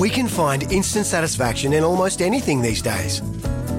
[0.00, 3.20] We can find instant satisfaction in almost anything these days.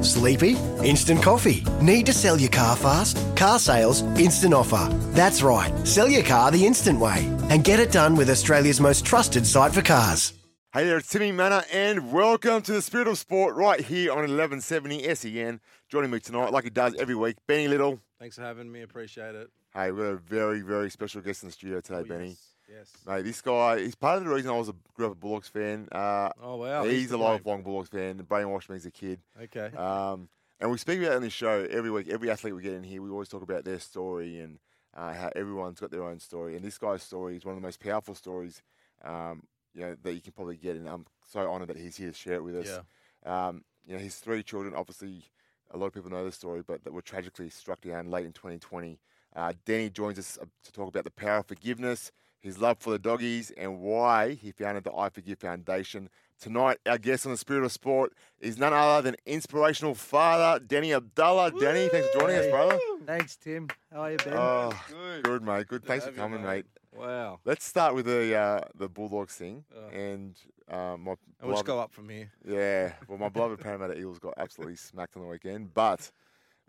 [0.03, 0.55] Sleepy?
[0.83, 1.63] Instant coffee.
[1.81, 3.17] Need to sell your car fast?
[3.35, 4.87] Car sales, instant offer.
[5.13, 5.73] That's right.
[5.87, 9.73] Sell your car the instant way and get it done with Australia's most trusted site
[9.73, 10.33] for cars.
[10.75, 14.19] Hey there, it's Timmy Mannah, and welcome to the Spirit of Sport right here on
[14.19, 15.59] 1170 SEN.
[15.89, 17.99] Joining me tonight, like he does every week, Benny Little.
[18.19, 18.83] Thanks for having me.
[18.83, 19.49] Appreciate it.
[19.73, 22.27] Hey, we've got a very, very special guest in the studio today, Oh, Benny.
[22.27, 22.50] Yes.
[22.71, 22.91] Yes.
[23.05, 25.47] Mate, this guy, he's part of the reason I was a grew up a Bulldogs
[25.47, 25.87] fan.
[25.91, 26.83] Uh, Oh wow.
[26.85, 29.19] he's the a lifelong Bulldogs fan, brainwashed me as a kid.
[29.41, 29.75] Okay.
[29.75, 30.29] Um,
[30.59, 32.07] and we speak about it on this show every week.
[32.09, 34.59] Every athlete we get in here, we always talk about their story and
[34.95, 36.55] uh, how everyone's got their own story.
[36.55, 38.61] And this guy's story is one of the most powerful stories,
[39.03, 39.43] um,
[39.73, 40.75] you know, that you can probably get.
[40.75, 42.79] And I'm so honoured that he's here to share it with us.
[43.25, 43.47] yeah.
[43.47, 45.23] Um, you know, his three children, obviously,
[45.71, 48.33] a lot of people know the story, but that were tragically struck down late in
[48.33, 48.99] 2020.
[49.35, 52.89] Uh, Danny joins us uh, to talk about the power of forgiveness, his love for
[52.91, 56.09] the doggies, and why he founded the I Forgive Foundation.
[56.39, 60.91] Tonight, our guest on the Spirit of Sport is none other than inspirational father, Danny
[60.91, 61.51] Abdallah.
[61.59, 62.79] Danny, thanks for joining us, brother.
[63.05, 63.69] Thanks, Tim.
[63.93, 64.33] How are you, Ben?
[64.35, 65.23] Oh, Good.
[65.23, 65.67] good, mate.
[65.67, 65.85] Good.
[65.85, 66.65] Thanks for have you, coming, mate.
[66.93, 66.99] mate.
[66.99, 67.39] Wow.
[67.45, 69.87] Let's start with the uh, the Bulldogs thing, Uh.
[69.95, 70.35] and
[70.69, 72.31] um, my And we'll just go up from here.
[72.45, 76.11] Yeah, well, my beloved Parramatta Eagles got absolutely smacked on the weekend, but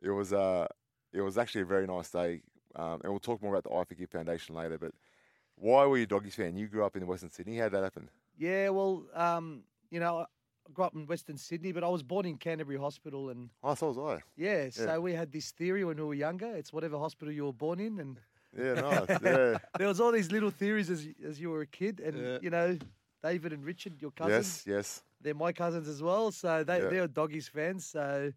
[0.03, 0.67] it was uh,
[1.15, 2.43] it was actually a very nice day,
[2.77, 4.77] um, and we'll talk more about the I Forgive Foundation later.
[4.79, 4.93] But
[5.63, 6.57] why were you a doggies fan?
[6.57, 7.57] You grew up in Western Sydney.
[7.57, 8.09] How did that happen?
[8.37, 10.27] Yeah, well, um, you know, I
[10.73, 13.89] grew up in Western Sydney, but I was born in Canterbury Hospital, and Oh, so
[13.93, 14.23] was I.
[14.37, 16.55] yeah, so we had this theory when we were younger.
[16.57, 18.19] It's whatever hospital you were born in, and
[18.57, 19.09] Yeah, nice.
[19.23, 19.59] Yeah.
[19.79, 22.39] there was all these little theories as as you were a kid, and Yeah.
[22.43, 22.79] you know,
[23.23, 25.03] David and Richard, your cousins, yes, yes.
[25.21, 26.89] they're my cousins as well, so they Yeah.
[26.91, 27.87] they're doggies fans.
[27.87, 28.33] So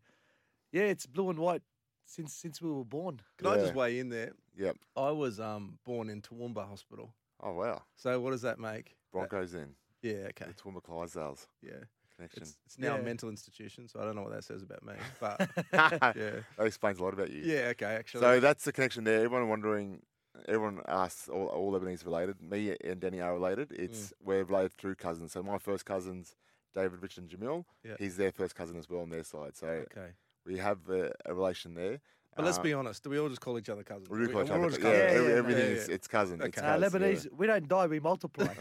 [0.71, 1.63] yeah, it's blue and white
[2.05, 3.19] since since we were born.
[3.37, 4.33] Can I just weigh in there?
[4.57, 4.77] Yep.
[4.95, 7.13] I was um born in Toowoomba Hospital.
[7.41, 7.81] Oh wow.
[7.95, 8.95] So what does that make?
[9.11, 9.75] Broncos then.
[10.01, 10.27] yeah.
[10.29, 10.45] Okay.
[10.47, 11.71] The Toowoomba Clydesdales Yeah.
[12.15, 12.43] connection.
[12.43, 14.93] It's it's now a mental institution, so I don't know what that says about me.
[15.19, 16.41] But yeah.
[16.57, 17.41] that explains a lot about you.
[17.43, 17.67] Yeah.
[17.71, 17.85] Okay.
[17.95, 18.21] Actually.
[18.21, 19.23] So that's the connection there.
[19.23, 20.01] Everyone wondering,
[20.47, 22.41] everyone asks, all, all Lebanese related.
[22.41, 23.69] Me and Danny are related.
[23.69, 23.79] Mm.
[23.79, 25.31] It's we're related through cousins.
[25.33, 26.35] So my first cousins,
[26.73, 27.65] David, Richard, and Jamil.
[27.83, 27.95] Yeah.
[27.99, 29.55] He's their first cousin as well on their side.
[29.55, 30.11] So okay.
[30.45, 31.99] We have a, a relation there.
[32.35, 33.03] But let's Uh, be honest.
[33.03, 34.09] Do we all just call each other cousins?
[34.09, 34.69] we do call each other.
[34.69, 35.13] just Yeah, cousins?
[35.13, 36.41] every- yeah, everything yeah, is it's cousin.
[36.41, 36.67] It's Okay.
[36.67, 36.99] Uh, cuz, yeah.
[36.99, 38.53] Lebanese, we don't die, we multiply.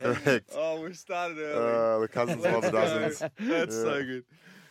[0.00, 0.50] Correct.
[0.54, 3.18] Oh, we started Uh, the cousins of the dozens.
[3.38, 4.24] That's so good.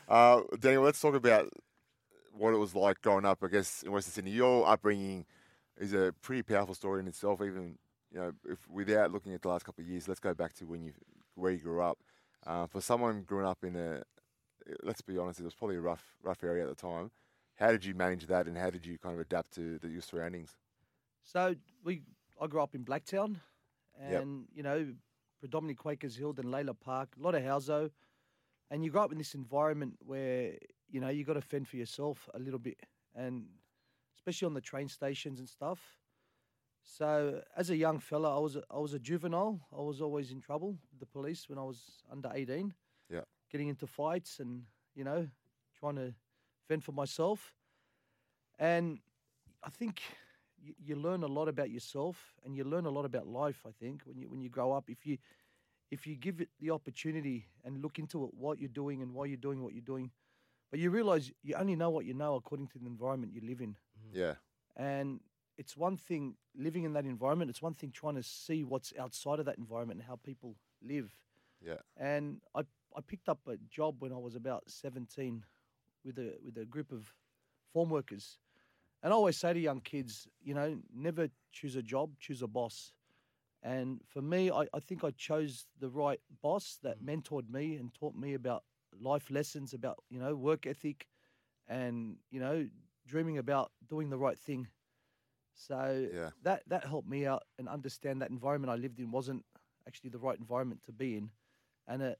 [0.08, 1.50] Uh, Daniel, let's talk about
[2.34, 3.40] what it was like growing up.
[3.44, 5.26] I guess in Western Sydney, your upbringing
[5.78, 7.42] is a pretty powerful story in itself.
[7.42, 7.78] Even
[8.12, 10.66] you know, if without looking at the last couple of years, let's go back to
[10.66, 10.94] when you
[11.36, 11.98] where you grew up.
[12.46, 14.04] Uh, for someone growing up in a,
[14.84, 17.12] let's be honest, it was probably a rough rough area at the time.
[17.56, 20.02] How did you manage that, and how did you kind of adapt to the, your
[20.02, 20.56] surroundings?
[21.24, 22.04] So we,
[22.42, 23.38] I grew up in Blacktown,
[24.00, 24.22] Yep.
[24.22, 24.94] and you know,
[25.40, 27.90] predominantly Quakers Hill and Lalor Park, a lot of houso,
[28.70, 30.54] and you grow up in this environment where
[30.90, 32.78] you know you got to fend for yourself a little bit,
[33.16, 33.46] and
[34.16, 35.80] especially on the train stations and stuff.
[36.84, 39.60] So as a young fella, I was a, I was a juvenile.
[39.78, 42.74] I was always in trouble with the police when I was under eighteen.
[43.52, 43.68] Yeah.
[43.68, 44.64] getting into fights and
[44.96, 45.28] you know
[45.80, 46.14] trying to
[46.68, 47.54] fend for myself,
[48.60, 49.00] and
[49.64, 50.02] I think
[50.62, 53.64] you, you learn a lot about yourself and you learn a lot about life.
[53.68, 55.18] I think when you when you grow up, if you
[55.92, 59.26] if you give it the opportunity and look into it, what you're doing and why
[59.26, 60.12] you're doing what you're doing,
[60.70, 63.62] but you realize you only know what you know according to the environment you live
[63.62, 63.76] in.
[63.98, 64.16] Mm-hmm.
[64.18, 64.36] Yeah,
[64.76, 65.22] And
[65.58, 67.50] it's one thing living in that environment.
[67.50, 71.18] It's one thing trying to see what's outside of that environment and how people live.
[71.62, 72.64] yeah, And I
[72.98, 75.44] I picked up a job when I was about 17
[76.04, 77.14] with a with a group of
[77.74, 78.40] farm workers.
[79.04, 82.48] And I always say to young kids, you know, never choose a job, choose a
[82.48, 82.92] boss.
[83.62, 87.08] And for me, I, I think I chose the right boss that mm.
[87.08, 88.64] mentored me and taught me about
[89.00, 91.08] life lessons, about, you know, work ethic
[91.68, 92.68] and, you know,
[93.06, 94.68] dreaming about doing the right thing.
[95.54, 96.30] So yeah.
[96.44, 99.44] that that helped me out and understand that environment I lived in wasn't
[99.88, 101.32] actually the right environment to be in,
[101.88, 102.20] and it,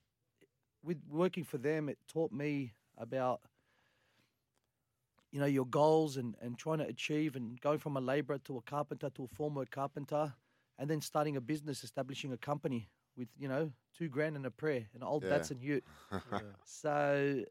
[0.88, 3.42] with working for them, it taught me about
[5.32, 8.58] you know your goals and and trying to achieve and going from a labourer to
[8.58, 10.34] a carpenter to a former carpenter,
[10.80, 14.52] and then starting a business, establishing a company with you know two grand and a
[14.52, 15.30] prayer, an old Yeah.
[15.30, 15.86] Datsun Ute.
[16.66, 17.44] So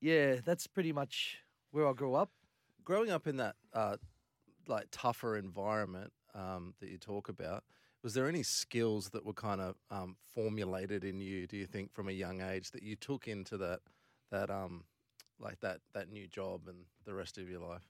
[0.00, 1.38] yeah, that's pretty much
[1.70, 2.30] where I grew up.
[2.84, 3.96] growing up in that uh,
[4.66, 7.64] like tougher environment um, that you talk about,
[8.02, 11.46] was there any skills that were kind of um, formulated in you?
[11.46, 13.80] Do you think from a young age that you took into that
[14.30, 14.84] that um
[15.38, 17.82] like that that new job and the rest of your life?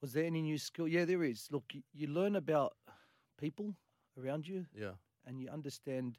[0.00, 0.86] Was there any new skill?
[0.86, 1.48] Yeah, there is.
[1.50, 2.74] Look, you, you learn about
[3.38, 3.74] people
[4.22, 4.66] around you.
[4.74, 4.92] Yeah,
[5.26, 6.18] and you understand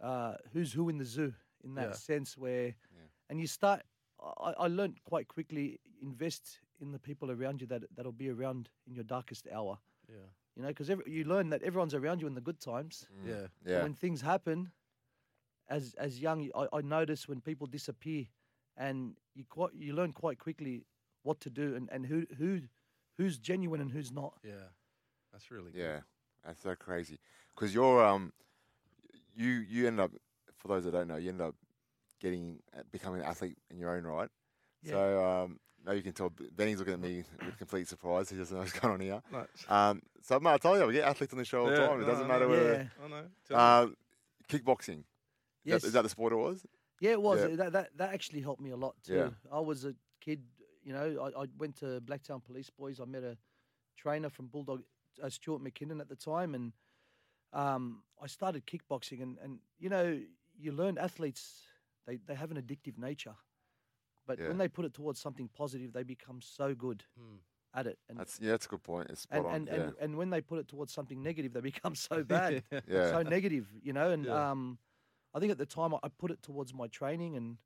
[0.00, 1.34] uh, who's who in the zoo
[1.64, 1.94] in that Yeah.
[1.94, 3.06] sense where, Yeah.
[3.30, 3.82] and you start.
[4.20, 8.68] I, I learned quite quickly invest in the people around you that that'll be around
[8.86, 9.78] in your darkest hour.
[10.08, 10.28] Yeah.
[10.56, 13.06] You know, because you learn that everyone's around you in the good times.
[13.24, 13.28] Mm.
[13.28, 13.46] Yeah.
[13.64, 13.82] But Yeah.
[13.82, 14.70] when things happen,
[15.68, 18.26] as as young, I, I notice when people disappear,
[18.76, 20.84] and you quite you learn quite quickly
[21.22, 22.60] what to do and, and who who
[23.16, 24.34] who's genuine and who's not.
[24.44, 24.68] Yeah.
[25.32, 26.02] That's really Yeah, good.
[26.44, 27.18] that's so crazy.
[27.54, 28.32] Because you're um,
[29.34, 30.12] you you end up,
[30.58, 31.54] for those that don't know, you end up
[32.20, 34.28] getting uh, becoming an athlete in your own right.
[34.82, 34.90] Yeah.
[34.92, 38.30] So um, now you can tell Benny's looking at me with complete surprise.
[38.30, 39.22] He doesn't know what's going on here.
[39.68, 41.98] Um, so I told you we get athletes on the show all the Yeah, time.
[42.00, 42.50] It no, doesn't matter know.
[42.50, 42.72] whether.
[42.72, 43.04] Yeah.
[43.04, 43.24] I know.
[43.48, 43.58] Tell.
[43.58, 43.86] Uh,
[44.48, 44.98] kickboxing.
[45.00, 45.04] Is,
[45.64, 45.82] Yes.
[45.82, 46.66] that, is that the sport it was?
[47.00, 47.40] Yeah, it was.
[47.40, 47.56] Yeah.
[47.56, 49.32] That, that that actually helped me a lot too.
[49.52, 50.42] I was a kid,
[50.84, 51.30] you know.
[51.36, 53.00] I, I went to Blacktown Police Boys.
[53.00, 53.36] I met a
[53.96, 54.82] trainer from Bulldog,
[55.22, 56.72] uh, Stuart McKinnon at the time, and
[57.52, 59.22] um, I started kickboxing.
[59.22, 60.20] And, and you know,
[60.58, 61.62] you learn athletes
[62.06, 63.34] they they have an addictive nature,
[64.32, 64.48] but Yeah.
[64.48, 67.36] when they put it towards something positive, they become so good Hmm.
[67.74, 67.98] at it.
[68.08, 69.10] And That's yeah, that's a good point.
[69.10, 69.54] It's spot and, on.
[69.54, 69.74] and, yeah.
[69.74, 73.10] and, and when they put it towards something negative, they become so bad yeah.
[73.10, 74.10] so negative, you know.
[74.10, 74.78] And um,
[75.34, 77.58] I think at the time I, I put it towards my training, and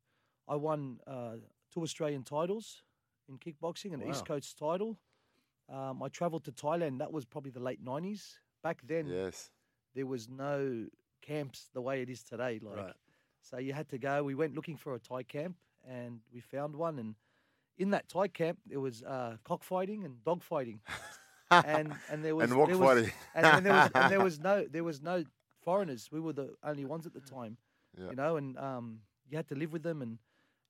[0.47, 1.35] I won uh,
[1.73, 2.83] two Australian titles
[3.29, 4.97] in kickboxing, an East Coast title.
[5.69, 6.99] Um, I travelled to Thailand.
[6.99, 8.39] That was probably the late nineties.
[8.63, 9.51] Back then, yes.
[9.95, 10.87] there was no
[11.21, 12.59] camps the way it is today.
[12.61, 12.93] Like, Right.
[13.41, 14.23] so you had to go.
[14.23, 16.99] We went looking for a Thai camp, and we found one.
[16.99, 17.15] And
[17.77, 20.79] in that Thai camp, there was uh, cockfighting and dogfighting,
[21.51, 24.39] and and there was and walk there was, and, and there was and there was
[24.49, 25.23] no there was no
[25.63, 26.09] foreigners.
[26.11, 27.57] We were the only ones at the time,
[27.97, 28.09] Yeah.
[28.09, 28.99] you know, and um,
[29.29, 30.17] you had to live with them, and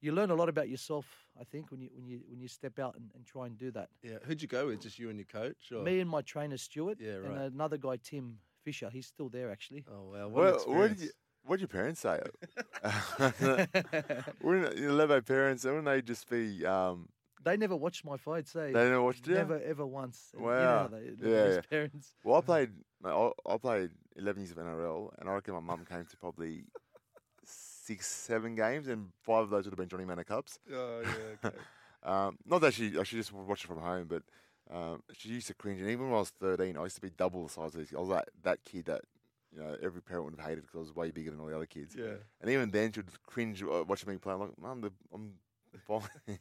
[0.01, 1.05] you learn a lot about yourself.
[1.39, 3.71] I think when you when you when you step out and, and try and do
[3.71, 3.89] that.
[4.03, 4.17] Yeah.
[4.25, 4.81] Who'd you go with?
[4.81, 5.71] Just you and your coach?
[5.71, 5.83] Or?
[5.83, 8.89] Me and my trainer Stuart, Yeah, and another guy Tim Fisher.
[8.91, 9.85] He's still there actually.
[9.89, 10.27] Oh wow.
[10.27, 11.09] What What, an what did you?
[11.49, 11.49] Experience.
[11.49, 12.19] What did your parents say?
[14.41, 15.63] wouldn't your Levo parents?
[15.65, 16.65] Wouldn't they just be?
[16.65, 17.09] Um,
[17.43, 18.55] They never watched my fights.
[18.55, 18.67] Eh?
[18.67, 19.33] they never watched it.
[19.33, 20.31] Never ever once.
[20.33, 20.87] And You know Wow.
[20.91, 22.13] they, Yeah, his parents.
[22.23, 22.71] Well, I played.
[23.05, 26.65] I, I played eleven years of NRL, and I reckon my mum came to probably
[27.43, 30.59] six, seven games, and five of those would have been Johnny Mannah Cups.
[30.73, 31.47] Oh yeah.
[31.49, 31.57] Okay.
[32.03, 34.21] Um, not that she, she just watched it from home, but
[34.71, 35.81] um, she used to cringe.
[35.81, 37.91] And even when I was thirteen, I used to be double the size of this.
[37.93, 39.01] I was like that kid that
[39.53, 41.55] you know every parent would have hated because I was way bigger than all the
[41.55, 41.95] other kids.
[41.95, 42.15] yeah.
[42.41, 44.33] And even then, she would cringe uh, watching me play.
[44.33, 45.33] I'm like, Mum, the, I'm
[45.87, 46.01] fine.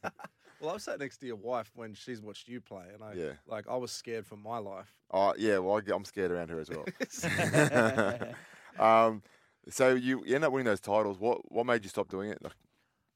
[0.58, 3.12] Well, I was sat next to your wife when she's watched you play, and I
[3.14, 3.32] Yeah.
[3.46, 4.94] like I was scared for my life.
[5.10, 6.86] oh yeah, well, I, I'm scared around her as well.
[8.78, 9.22] um,
[9.68, 11.18] so you, you end up winning those titles.
[11.18, 12.42] What what made you stop doing it?
[12.42, 12.54] Like,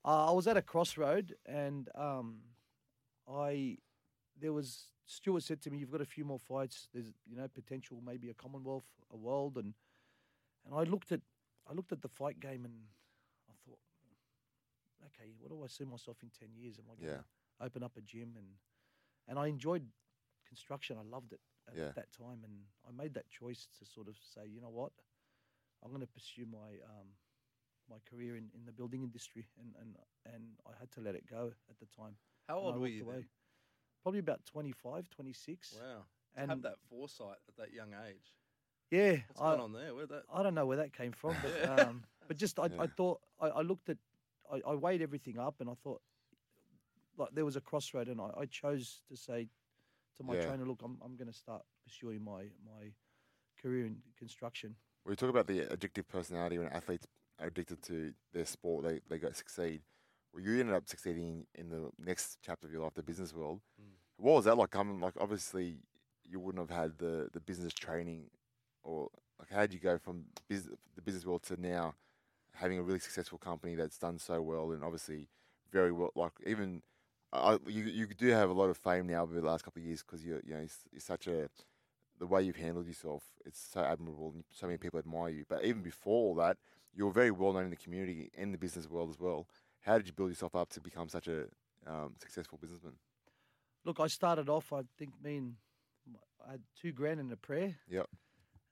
[0.04, 2.40] Uh, I was at a crossroad, and um,
[3.26, 3.78] I
[4.38, 6.88] there was Stuart said to me, "You've got a few more fights.
[6.92, 9.74] There's you know potential, maybe a Commonwealth, a world." And
[10.64, 11.20] and I looked at
[11.68, 12.74] I looked at the fight game, and
[13.48, 13.80] I thought,
[15.06, 16.78] okay, what do I see myself in ten years?
[16.78, 17.66] Am I going to Yeah.
[17.66, 18.36] open up a gym?
[18.36, 18.46] And
[19.26, 19.86] and I enjoyed
[20.46, 20.96] construction.
[20.98, 21.92] I loved it at Yeah.
[21.94, 22.54] that time, and
[22.88, 24.92] I made that choice to sort of say, you know what,
[25.82, 27.08] I'm going to pursue my um,
[27.88, 31.26] my career in, in the building industry, and, and and I had to let it
[31.26, 32.16] go at the time.
[32.48, 33.24] How and old were you then?
[34.02, 35.76] Probably about 25, 26.
[35.78, 36.04] Wow.
[36.36, 38.34] And have that foresight at that young age.
[38.90, 39.94] yeah, What's I, going on there?
[39.94, 40.22] Where that?
[40.32, 41.86] I don't know where that came from, but Yeah.
[41.88, 42.82] um, but just I, Yeah.
[42.82, 43.98] I thought I, I looked at
[44.50, 46.00] I, I weighed everything up, and I thought
[47.18, 49.48] like there was a crossroad, and I, I chose to say
[50.16, 50.46] to my Yeah.
[50.46, 52.92] trainer, look, I'm I'm going to start pursuing my my
[53.60, 54.76] career in construction.
[55.04, 57.06] we talk about the addictive personality when athletes
[57.40, 59.82] are addicted to their sport, they they go succeed.
[60.32, 63.60] Well, you ended up succeeding in the next chapter of your life, the business world.
[64.20, 64.70] What was that like?
[64.70, 65.76] Coming like obviously
[66.28, 68.24] you wouldn't have had the the business training,
[68.82, 69.08] or
[69.38, 71.94] like how did you go from business, the business world to now
[72.54, 75.28] having a really successful company that's done so well and obviously
[75.72, 76.10] very well.
[76.14, 76.82] Like even
[77.32, 79.86] uh, you you do have a lot of fame now over the last couple of
[79.86, 81.48] years because you're you know you're such a
[82.18, 83.24] the way you've handled yourself.
[83.46, 85.44] It's so admirable and so many people admire you.
[85.48, 86.58] But even before all that,
[86.94, 89.46] you were very well known in the community and the business world as well.
[89.80, 91.44] How did you build yourself up to become such a
[91.86, 92.92] um, successful businessman?
[93.84, 94.72] Look, I started off.
[94.72, 95.54] I think me and
[96.46, 97.76] I had two grand in a prayer.
[97.88, 98.06] Yep.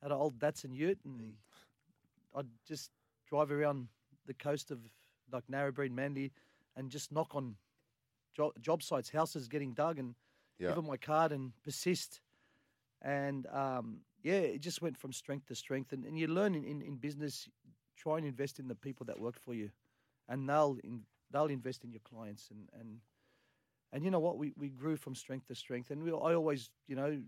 [0.02, 1.34] Had an old Datsun Ute, and
[2.36, 2.90] I'd just
[3.28, 3.88] drive around
[4.26, 4.78] the coast of
[5.32, 6.32] like Narrabeen, Manly,
[6.76, 7.56] and just knock on
[8.36, 10.14] job, job sites, houses getting dug, and
[10.58, 10.68] Yeah.
[10.68, 12.20] give them my card and persist.
[13.02, 15.92] And um, yeah, it just went from strength to strength.
[15.92, 17.48] And, and you learn in, in, in business,
[17.96, 19.70] try and invest in the people that work for you,
[20.28, 22.50] and they'll in, they'll invest in your clients.
[22.50, 23.00] And and
[23.92, 24.38] and you know what?
[24.38, 25.90] We we grew from strength to strength.
[25.90, 27.23] And we, I always, you know,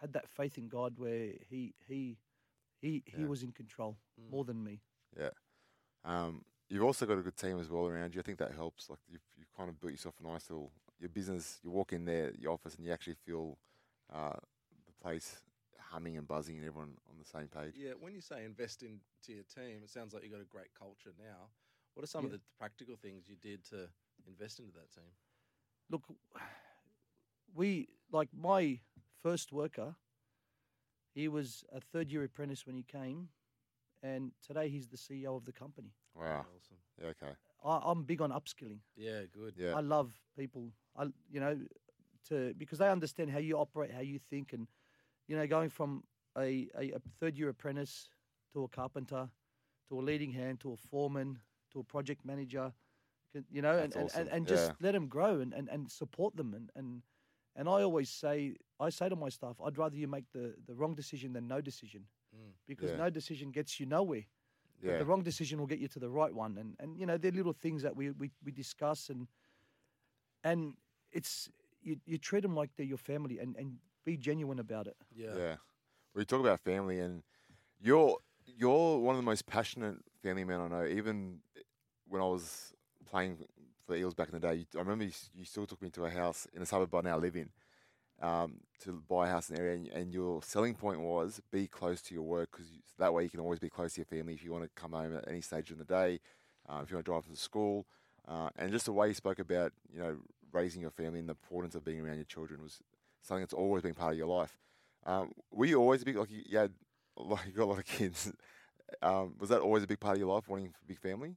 [0.00, 2.18] had that faith in God where He He
[2.80, 3.28] He he Yeah.
[3.28, 4.30] was in control Mm.
[4.30, 4.80] more than me.
[5.16, 5.30] Yeah.
[6.04, 8.20] Um, you've also got a good team as well around you.
[8.20, 8.90] I think that helps.
[8.90, 11.58] Like you've, you've kind of built yourself a nice little your business.
[11.62, 13.58] You walk in there, your office, and you actually feel
[14.12, 14.38] uh,
[14.86, 15.36] the place
[15.78, 17.74] humming and buzzing, and everyone on the same page.
[17.76, 19.00] Yeah, when you say invest into
[19.34, 21.50] your team, it sounds like you've got a great culture now.
[21.94, 23.88] What are some of the practical things you did to
[24.26, 25.10] invest into that team?
[25.90, 26.02] Look,
[27.54, 28.80] we like my
[29.22, 29.94] first worker.
[31.14, 33.28] He was a third year apprentice when he came,
[34.02, 35.92] and today he's the CEO of the company.
[36.14, 36.46] Wow.
[36.56, 36.76] Awesome.
[37.00, 37.08] Yeah.
[37.08, 37.32] Okay.
[37.64, 38.78] I, I'm big on upskilling.
[38.96, 39.54] Yeah, good.
[39.56, 39.74] Yeah.
[39.74, 40.72] I love people.
[40.96, 41.58] I you know
[42.28, 44.66] to because they understand how you operate, how you think, and
[45.28, 46.04] you know going from
[46.38, 48.08] a, a, a third year apprentice
[48.54, 49.28] to a carpenter
[49.88, 51.38] to a leading hand to a foreman
[51.72, 52.72] to a project manager, can-
[53.50, 54.20] you know, and, and, awesome.
[54.20, 54.74] and, and just Yeah.
[54.80, 57.02] let them grow and, and, and support them and, and
[57.54, 60.74] and I always say I say to my staff, I'd rather you make the, the
[60.74, 62.52] wrong decision than no decision Mm.
[62.66, 62.96] because Yeah.
[62.96, 64.24] no decision gets you nowhere.
[64.82, 64.98] Yeah.
[64.98, 66.56] the wrong decision will get you to the right one.
[66.58, 69.28] And and you know, they're little things that we we, we discuss and
[70.44, 70.74] and
[71.12, 71.48] it's
[71.82, 74.96] you, you treat them like they're your family and, and be genuine about it.
[75.14, 75.36] Yeah.
[75.36, 75.56] Yeah.
[76.14, 77.22] We talk about family, and
[77.80, 80.84] you're you're one of the most passionate family men I know.
[80.86, 81.40] Even
[82.08, 82.74] when I was
[83.10, 83.38] playing
[83.86, 85.90] for the Eels back in the day, you, I remember you, you still took me
[85.90, 87.50] to a house in a suburb I now live in
[88.22, 91.66] um, to buy a house in the area, and, and your selling point was be
[91.66, 92.68] close to your work because
[92.98, 94.92] that way you can always be close to your family if you want to come
[94.92, 96.20] home at any stage in the day,
[96.68, 97.86] uh, if you want to drive to school,
[98.28, 100.16] uh, and just the way you spoke about you know
[100.52, 102.80] raising your family and the importance of being around your children was
[103.22, 104.56] something that's always been part of your life.
[105.04, 106.72] Um, were you always a big like you, you had
[107.16, 108.32] like you got a lot of kids?
[109.00, 111.36] Um, was that always a big part of your life, wanting a big family?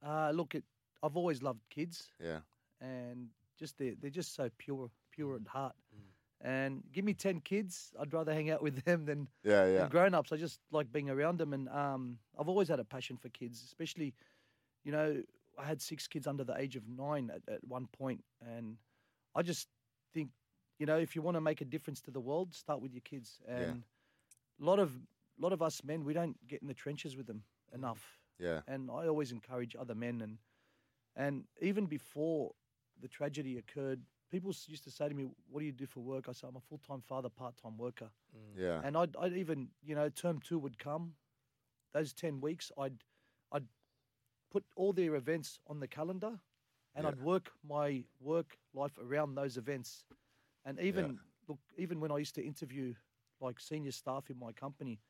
[0.00, 0.62] Uh, look, it,
[1.04, 2.40] I've always loved kids Yeah,
[2.80, 5.74] and just they're, they're just so pure, pure at heart.
[5.94, 6.00] Mm.
[6.46, 9.88] And give me 10 kids, I'd rather hang out with them than, yeah, yeah, than
[9.88, 10.32] grown ups.
[10.32, 11.52] I just like being around them.
[11.52, 14.14] And um, I've always had a passion for kids, especially,
[14.82, 15.22] you know,
[15.58, 18.76] I had six kids under the age of nine at, at one point, And
[19.34, 19.68] I just
[20.12, 20.30] think,
[20.78, 23.02] you know, if you want to make a difference to the world, start with your
[23.02, 23.40] kids.
[23.46, 23.56] Yeah.
[23.56, 23.82] And
[24.60, 24.90] a lot of,
[25.38, 27.42] a lot of us men, we don't get in the trenches with them
[27.72, 30.38] enough yeah, and I always encourage other men and
[31.16, 32.54] and even before
[33.00, 36.28] the tragedy occurred, people used to say to me, "What do you do for work?"
[36.28, 38.58] I said, "I'm a full time father, part time worker." Mm.
[38.58, 41.14] yeah, And I'd, I'd even, you know, term two would come,
[41.92, 43.04] those ten weeks, I'd
[43.52, 43.66] I'd
[44.50, 46.40] put all their events on the calendar,
[46.94, 47.08] and Yeah.
[47.08, 50.04] I'd work my work life around those events,
[50.64, 52.94] and even look, even when I used to interview
[53.40, 55.00] like senior staff in my company,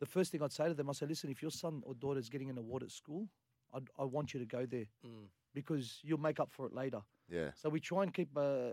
[0.00, 2.20] the first thing I'd say to them, I say, listen, if your son or daughter
[2.20, 3.28] is getting an award at school,
[3.72, 5.28] I'd, I want you to go there Mm.
[5.54, 7.00] Because you'll make up for it later.
[7.28, 8.70] yeah, So we try and keep uh,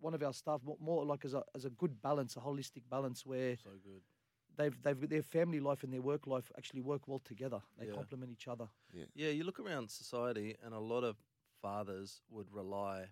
[0.00, 2.82] one of our staff more, more like as a, as a good balance, a holistic
[2.90, 4.02] balance where So good.
[4.56, 7.60] they've they've their family life and their work life actually work well together.
[7.78, 7.94] They Yeah.
[7.94, 8.68] complement each other.
[9.14, 11.16] Yeah, you look around society, and a lot of
[11.60, 13.08] fathers would rely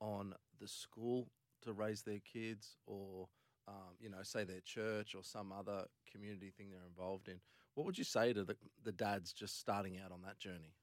[0.00, 1.28] on the school
[1.62, 3.28] to raise their kids, or
[3.68, 7.40] um, you know, say their church or some other community thing they're involved in.
[7.74, 10.74] What would you say to the, the dads just starting out on that journey?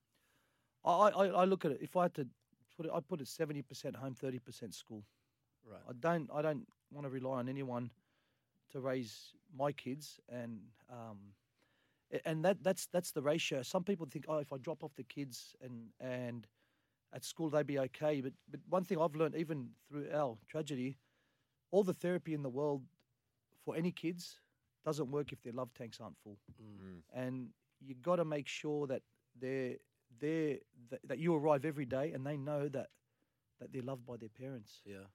[0.85, 1.79] I, I I look at it.
[1.81, 2.27] If I had to
[2.75, 5.03] put it, I put it seventy percent home, thirty percent school.
[5.69, 5.81] Right.
[5.87, 7.91] I don't I don't want to rely on anyone
[8.71, 10.59] to raise my kids and
[10.89, 11.17] um
[12.25, 13.61] and that that's that's the ratio.
[13.63, 16.47] Some people think oh if I drop off the kids and and
[17.13, 20.97] at school they'd be okay, but but one thing I've learned even through our tragedy,
[21.71, 22.83] all the therapy in the world
[23.63, 24.39] for any kids
[24.83, 26.79] doesn't work if their love tanks aren't full Mm.
[26.81, 29.01] mm, and you got to make sure that
[29.39, 29.77] they're
[30.19, 32.89] they that, that you arrive every day and they know that
[33.59, 35.05] that they're loved by their parents Yeah.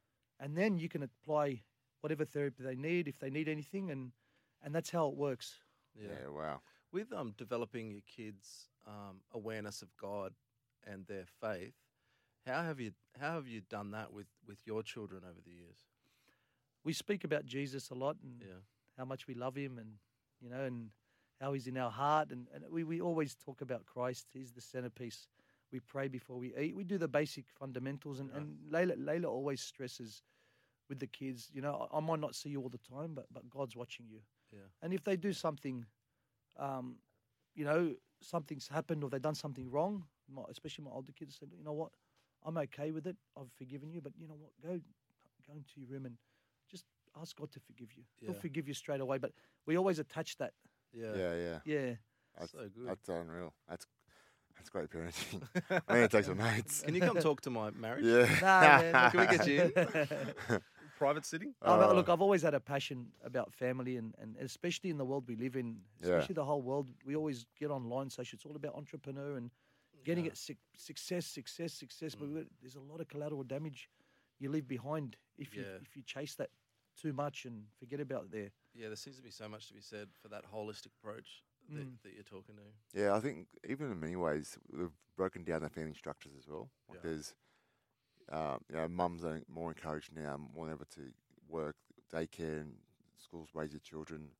[0.41, 1.63] and then you can apply
[2.01, 4.13] whatever therapy they need if they need anything and
[4.63, 5.59] and that's how it works
[5.95, 6.09] Yeah.
[6.23, 6.61] yeah, wow,
[6.93, 10.35] With um, developing your kids' um, awareness of God
[10.85, 11.75] and their faith,
[12.47, 15.79] how have you how have you done that with, with your children over the years?
[16.85, 18.61] we speak about jesus a lot and Yeah.
[18.97, 19.99] how much we love him and
[20.41, 20.91] you know and
[21.41, 24.27] how he's in our heart and, and we, we always talk about christ.
[24.33, 25.29] He's the centerpiece.
[25.73, 26.75] We pray before we eat.
[26.77, 28.39] We do the basic fundamentals and, Right.
[28.43, 30.23] and leila, leila always stresses
[30.89, 33.27] with the kids you know I, I might not see you all the time but
[33.33, 34.21] but god's watching you.
[34.53, 34.61] Yeah.
[34.83, 35.85] and if they do something
[36.59, 36.97] um
[37.55, 41.49] you know something's happened or they've done something wrong my, especially my older kids said
[41.57, 41.91] you know what?
[42.45, 43.17] I'm okay with it.
[43.37, 44.53] I've forgiven you but you know what?
[44.63, 44.81] Go
[45.47, 46.17] go into your room and
[46.71, 46.85] just
[47.21, 48.05] ask god to forgive you.
[48.21, 49.19] He'll forgive you straight away.
[49.19, 49.33] But
[49.67, 50.53] we always attach that
[50.93, 51.15] Yeah.
[51.17, 51.59] yeah, yeah.
[51.65, 51.95] yeah
[52.39, 52.89] That's, so good.
[52.89, 53.53] that's unreal.
[53.69, 53.87] That's
[54.57, 55.43] that's great parenting.
[55.71, 56.83] I'm gonna take some notes.
[56.83, 58.05] Can you come talk to my marriage?
[58.05, 58.27] Yeah.
[58.41, 58.61] Nah,
[58.93, 60.61] man, Can we get you in?
[60.99, 61.55] private sitting?
[61.61, 65.05] I've- Uh, look, I've always had a passion about family, and, and especially in the
[65.05, 66.15] world we live in, Yeah.
[66.15, 66.91] especially the whole world.
[67.05, 68.37] We always get online, social.
[68.37, 69.51] it's all about entrepreneur and
[70.05, 70.31] getting Yeah.
[70.33, 72.15] it suc success, success, success.
[72.15, 72.35] But Mm.
[72.35, 73.91] we- there's a lot of collateral damage
[74.39, 76.51] you leave behind if you if you chase that
[76.97, 78.51] too much and forget about there.
[78.77, 81.87] Yeah, there seems to be so much to be said for that holistic approach that,
[81.87, 82.03] Mm.
[82.03, 82.63] that you're talking to.
[82.93, 86.71] Yeah, I think even in many ways we've broken down the family structures as well.
[86.89, 87.03] Like Yeah.
[87.11, 87.35] there's,
[88.29, 91.13] um, you know, mums are more encouraged now more than ever to
[91.49, 91.77] work,
[92.11, 92.79] daycare and
[93.17, 94.37] schools raise their children.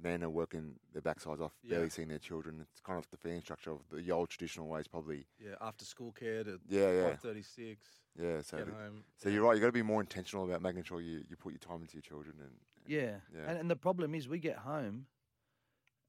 [0.00, 1.76] Men are working their backsides off, Yeah.
[1.76, 2.60] barely seeing their children.
[2.70, 5.26] It's kind of the family structure of the old traditional ways, probably.
[5.38, 8.40] Yeah, after school care to Yeah, yeah, 536, yeah.
[8.42, 9.04] So, get the- home.
[9.16, 9.50] so you're right.
[9.56, 11.82] You have got to be more intentional about making sure you, you put your time
[11.82, 12.36] into your children.
[12.40, 13.20] And, and Yeah.
[13.34, 13.48] Yeah.
[13.48, 15.06] And, and the problem is, we get home,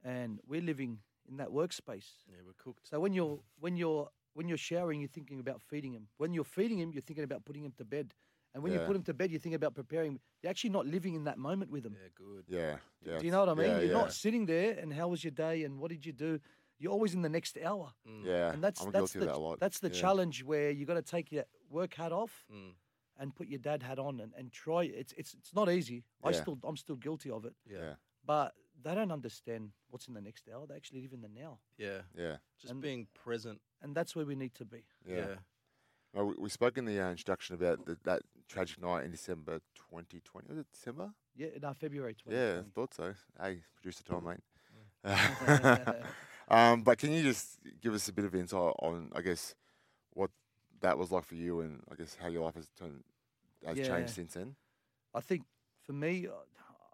[0.03, 2.23] and we're living in that workspace.
[2.27, 2.87] Yeah, we're cooked.
[2.89, 6.07] So when you're when you're when you're showering, you're thinking about feeding him.
[6.17, 8.13] When you're feeding him, you're thinking about putting him to bed.
[8.53, 8.85] And when you Yeah.
[8.85, 10.19] put them to bed, you think about preparing.
[10.41, 11.95] You're actually not living in that moment with them.
[11.99, 12.45] Yeah, good.
[12.47, 13.17] yeah, yeah.
[13.19, 13.67] Do you know what I mean?
[13.67, 13.93] Yeah, you're yeah.
[13.93, 16.39] not sitting there and how was your day and what did you do?
[16.77, 17.93] You're always in the next hour.
[18.07, 19.59] Mm, Yeah, And that's I'm that's guilty the of that a lot.
[19.59, 20.01] that's the yeah.
[20.01, 22.73] challenge where you got to take your work hat off Mm,
[23.17, 24.83] and put your dad hat on and, and try.
[24.83, 26.03] It's it's it's not easy.
[26.23, 26.41] I Yeah.
[26.41, 27.55] still I'm still guilty of it.
[27.65, 27.95] yeah, Yeah, yeah,
[28.25, 30.67] But they don't understand what's in the next hour.
[30.67, 32.01] They actually live in the now, Yeah.
[32.15, 33.61] yeah, Just And- being present.
[33.81, 34.85] and that's where we need to be.
[35.05, 35.15] yeah.
[35.17, 35.35] Yeah.
[36.13, 39.59] Well, we, we spoke in the uh, introduction about the, that tragic night in December
[39.75, 40.47] 2020.
[40.49, 41.11] Was it December?
[41.35, 42.37] Yeah, no, February 20.
[42.37, 43.13] Yeah, I thought so.
[43.41, 44.39] Hey, producer Tom, mate.
[46.49, 49.55] Um, but can you just give us a bit of insight on, I guess,
[50.11, 50.29] what
[50.81, 53.03] that was like for you, and I guess how your life has turned
[53.65, 53.87] has Yeah.
[53.87, 54.55] changed since then?
[55.13, 55.43] I think
[55.85, 56.27] for me,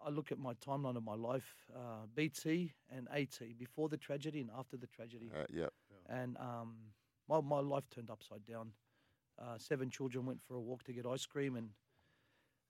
[0.04, 4.40] I look at my timeline of my life, uh, BT and AT, before the tragedy
[4.40, 5.30] and after the tragedy.
[5.34, 5.66] Uh, yeah,
[6.08, 6.76] And um,
[7.28, 8.72] my, my life turned upside down.
[9.40, 11.70] Uh, seven children went for a walk to get ice cream and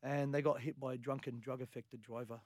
[0.03, 2.41] and they got hit by a drunken, drug affected driver.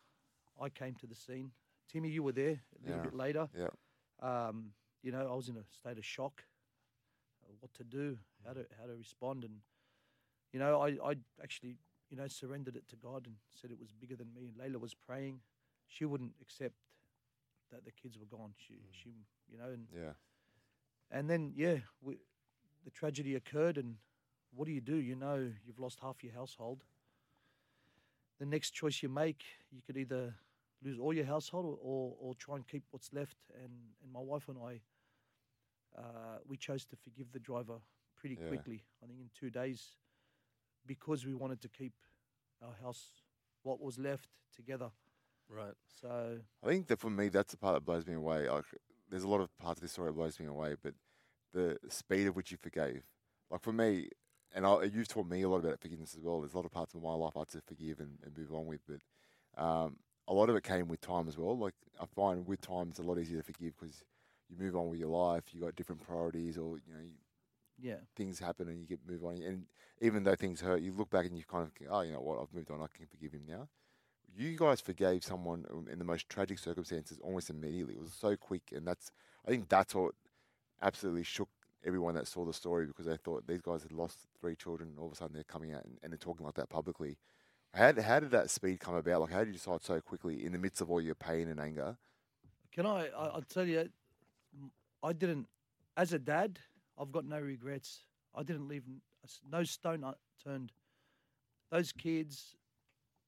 [0.60, 1.52] I came to the scene.
[1.88, 3.02] Timmy, you were there a little Yeah.
[3.02, 3.48] bit later.
[3.54, 3.68] yeah,
[4.18, 6.44] Um, you know, I was in a state of shock.
[7.44, 8.18] uh, What to do?
[8.44, 9.44] How to how to respond?
[9.44, 9.60] And
[10.52, 11.78] you know, I I actually
[12.10, 14.46] you know surrendered it to God and said it was bigger than me.
[14.46, 15.40] And Leila was praying.
[15.86, 16.74] She wouldn't accept
[17.70, 18.54] that the kids were gone.
[18.56, 20.14] She she you know and yeah,
[21.10, 22.18] and then yeah, we,
[22.84, 23.78] the tragedy occurred.
[23.78, 23.96] And
[24.54, 24.96] what do you do?
[24.96, 26.84] You know, you've lost half your household.
[28.38, 30.34] The next choice you make, you could either
[30.82, 33.36] lose all your household or, or, or try and keep what's left.
[33.54, 34.80] And, and my wife and I,
[35.96, 37.78] uh, we chose to forgive the driver
[38.16, 38.48] pretty Yeah.
[38.48, 38.84] quickly.
[39.02, 39.96] I think in two days,
[40.86, 41.94] because we wanted to keep
[42.62, 43.22] our house,
[43.62, 44.90] what was left, together.
[45.48, 45.74] Right.
[46.00, 48.48] So I think that for me, that's the part that blows me away.
[48.48, 48.64] Like,
[49.10, 50.94] there's a lot of parts of this story that blows me away, but
[51.52, 53.02] the speed at which you forgave.
[53.50, 54.08] Like for me,
[54.54, 56.40] and I, you've taught me a lot about forgiveness as well.
[56.40, 58.54] There's a lot of parts of my life I had to forgive and, and move
[58.54, 59.96] on with, but um,
[60.28, 61.58] a lot of it came with time as well.
[61.58, 64.04] Like I find with time, it's a lot easier to forgive because
[64.48, 65.44] you move on with your life.
[65.52, 67.10] You got different priorities, or you know, you,
[67.80, 69.42] yeah, things happen and you get move on.
[69.42, 69.66] And
[70.00, 72.20] even though things hurt, you look back and you kind of think, oh, you know
[72.20, 72.80] what, I've moved on.
[72.80, 73.68] I can forgive him now.
[74.36, 77.94] You guys forgave someone in the most tragic circumstances almost immediately.
[77.94, 79.10] It was so quick, and that's
[79.46, 80.14] I think that's what
[80.82, 81.48] absolutely shook
[81.84, 84.90] everyone that saw the story because they thought these guys had lost three children.
[84.90, 87.16] And all of a sudden, they're coming out and, and they're talking like that publicly.
[87.74, 89.20] How, how did that speed come about?
[89.22, 91.58] Like, how did you decide so quickly in the midst of all your pain and
[91.58, 91.96] anger?
[92.72, 93.26] Can I, I?
[93.26, 93.88] I'll tell you,
[95.02, 95.46] I didn't.
[95.96, 96.58] As a dad,
[96.98, 98.04] I've got no regrets.
[98.34, 100.04] I didn't leave n- a s- no stone
[100.44, 100.72] unturned.
[101.70, 102.56] Those kids,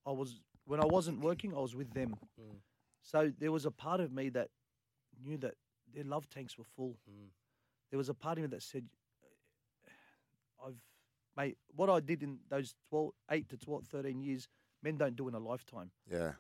[0.07, 2.17] I was when I wasn't working, I was with them.
[2.41, 2.57] Mm.
[3.03, 4.49] So there was a part of me that
[5.25, 5.55] knew that
[5.95, 6.97] their love tanks were full.
[7.09, 7.29] Mm.
[7.91, 8.89] There was a part of me that said,
[10.65, 10.81] "I've
[11.37, 14.49] mate, what I did in those 12, 8 to 12, 13 years,
[14.83, 16.33] men don't do in a lifetime." Yeah,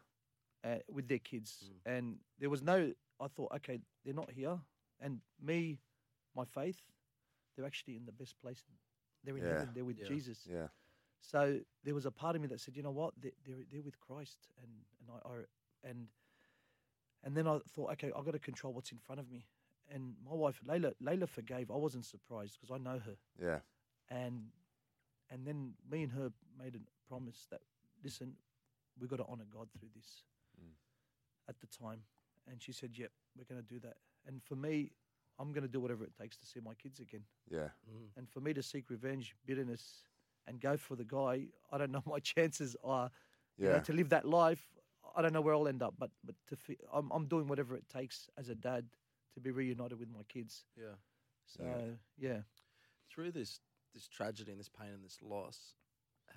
[0.65, 1.71] uh, with their kids.
[1.85, 4.59] And there was no, I thought, okay, they're not here.
[5.01, 5.79] And me,
[6.35, 6.81] my faith,
[7.55, 8.65] they're actually in the best place.
[9.23, 9.51] They're in Yeah.
[9.53, 9.75] heaven.
[9.75, 10.09] They're with Yeah.
[10.09, 10.47] Jesus.
[10.47, 10.69] yeah,
[11.21, 13.83] So there was a part of me that said, you know what, they're they're, they're
[13.83, 15.45] with Christ, and and I, I
[15.89, 16.09] and
[17.23, 19.47] and then I thought, okay, I've got to control what's in front of me.
[19.92, 21.70] And my wife, Leila, Leila forgave.
[21.70, 23.59] I wasn't surprised because I know her yeah,
[24.11, 24.46] and
[25.31, 27.61] and then me and her made a promise that
[28.03, 28.35] listen,
[28.99, 30.25] we've got to honor God through this.
[30.61, 30.72] Mm.
[31.49, 32.01] At the time,
[32.51, 33.96] and she said, "Yep, we're going to do that."
[34.27, 34.90] And for me,
[35.38, 37.22] I'm going to do whatever it takes to see my kids again.
[37.49, 38.09] yeah, Mm.
[38.16, 40.03] And for me to seek revenge, bitterness,
[40.49, 43.11] and go for the guy, I don't know my chances are.
[43.59, 43.81] You know, yeah.
[43.81, 44.66] to live that life,
[45.16, 45.94] I don't know where I'll end up.
[45.99, 48.87] But but to fi- I'm I'm doing whatever it takes as a dad
[49.37, 50.64] to be reunited with my kids.
[50.77, 50.96] Yeah.
[51.46, 51.96] So Yeah.
[52.16, 52.42] yeah.
[53.11, 53.61] Through this
[53.94, 55.75] this tragedy and this pain and this loss,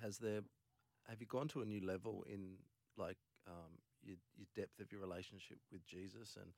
[0.00, 0.42] has there
[1.08, 2.58] have you gone to a new level in
[2.96, 6.52] like um, your, your depth of your relationship with Jesus, and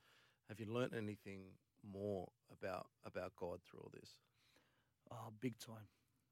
[0.48, 4.16] have you learnt anything more about about God through all this?
[5.11, 5.88] Oh, big time.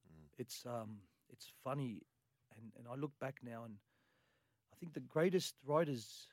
[0.08, 0.26] Mm.
[0.38, 2.02] It's um, it's funny,
[2.56, 3.76] and and I look back now, and
[4.72, 6.28] I think the greatest writers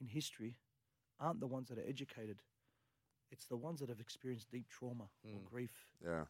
[0.00, 0.58] in history
[1.18, 2.42] aren't the ones that are educated.
[3.32, 5.44] It's the ones that have experienced deep trauma or Mm.
[5.44, 6.26] grief, Yeah.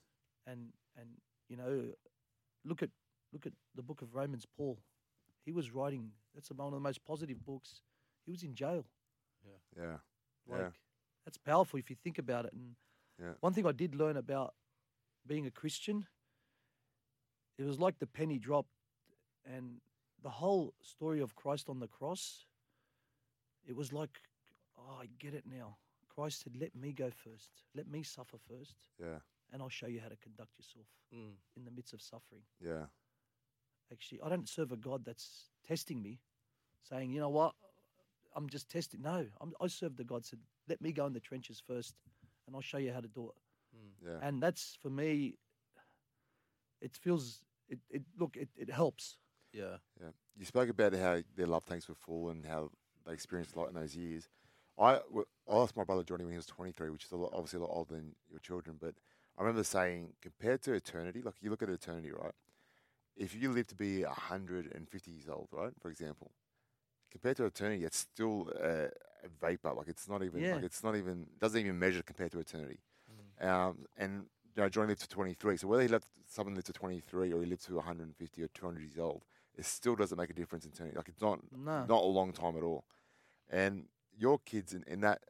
[0.47, 1.95] and and you know,
[2.65, 2.91] look at
[3.33, 4.47] look at the book of Romans.
[4.47, 4.83] Paul,
[5.45, 6.15] he was writing.
[6.35, 7.83] That's one of the most positive books.
[8.25, 8.87] He was in jail.
[9.77, 9.99] Yeah.
[10.47, 10.73] Like Yeah.
[11.25, 12.53] that's powerful if you think about it.
[12.53, 12.77] And
[13.19, 13.35] Yeah.
[13.41, 14.55] one thing I did learn about
[15.27, 16.07] being a Christian,
[17.59, 18.75] it was like the penny dropped,
[19.45, 19.81] and
[20.21, 22.47] the whole story of Christ on the cross.
[23.65, 24.23] It was like,
[24.77, 25.79] oh, I get it now.
[26.14, 27.51] Christ said, "Let me go first.
[27.75, 29.20] Let me suffer first, Yeah.
[29.51, 31.37] and I'll show you how to conduct yourself Mm.
[31.57, 32.88] in the midst of suffering." Yeah.
[33.90, 36.20] Actually, I don't serve a God that's testing me,
[36.83, 37.55] saying, "You know what,
[38.35, 41.20] I'm just testing." No, I'm, I serve the God said, "Let me go in the
[41.20, 41.94] trenches first,
[42.46, 43.37] and I'll show you how to do it."
[43.77, 43.92] Mm.
[44.07, 44.18] Yeah.
[44.22, 45.38] And that's for me.
[46.81, 47.81] It feels it.
[47.88, 49.18] it look, it, it helps.
[49.53, 49.79] Yeah.
[50.01, 50.11] Yeah.
[50.37, 52.70] You spoke about how their love tanks were full and how
[53.07, 54.29] they experienced a lot in those years.
[54.79, 54.95] I,
[55.49, 57.63] I lost my brother Johnny when he was 23, which is a lot, obviously a
[57.63, 58.77] lot older than your children.
[58.81, 58.95] But
[59.39, 62.33] I remember saying, compared to eternity, like you look at eternity, right?
[63.17, 66.33] If you live to be 150 years old, right, for example,
[67.11, 69.73] compared to eternity, it's still a, a vapor.
[69.75, 70.55] Like it's not even, Yeah.
[70.55, 72.81] like it's not even, doesn't even measure compared to eternity.
[73.41, 75.57] Um, and you know, Johnny lived to 23.
[75.59, 78.81] So whether he lived, someone lived to 23 or he lived to 150 or 200
[78.81, 79.25] years old,
[79.57, 80.97] it still doesn't make a difference in eternity.
[80.97, 81.85] Like it's not, No.
[81.87, 82.85] not a long time at all.
[83.51, 83.85] And
[84.16, 85.22] your kids in, in that,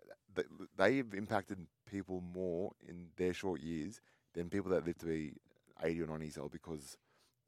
[0.77, 1.59] they've impacted
[1.91, 4.01] people more in their short years
[4.35, 5.35] than people that live to be
[5.83, 6.97] 80 or 90 years old because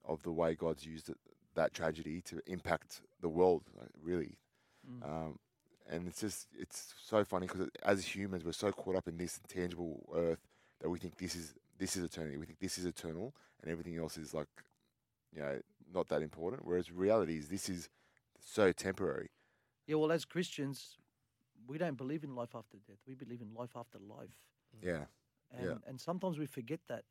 [0.05, 1.17] of the way God's used it,
[1.55, 4.37] that tragedy to impact the world, like, really.
[4.89, 5.09] Mm.
[5.09, 5.39] Um,
[5.91, 9.41] and it's just, it's so funny because as humans, we're so caught up in this
[9.49, 10.41] tangible earth
[10.81, 12.37] that we think this is this is eternity.
[12.37, 14.49] We think this is eternal, and everything else is like,
[15.35, 15.61] you know,
[15.93, 16.65] not that important.
[16.65, 17.89] Whereas reality is this is
[18.41, 19.31] so temporary.
[19.87, 19.97] Yeah.
[19.97, 20.97] Well, as Christians,
[21.67, 22.99] we don't believe in life after death.
[23.07, 24.37] We believe in life after life,
[24.83, 25.07] Yeah,
[25.51, 25.79] and Yeah.
[25.87, 27.05] and sometimes we forget that.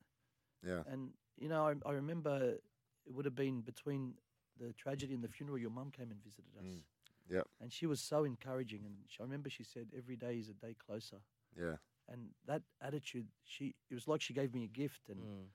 [0.65, 2.57] yeah, And you know, I, I remember
[3.05, 4.15] it would have been between
[4.59, 5.57] the tragedy and the funeral.
[5.57, 6.65] Your mum came and visited us.
[6.65, 6.83] Mm.
[7.29, 7.47] Yep.
[7.59, 10.53] And she was so encouraging, and she, I remember she said, "Every day is a
[10.53, 11.21] day closer."
[11.57, 15.49] yeah, And that attitude, she it was like she gave me a gift, and Mm.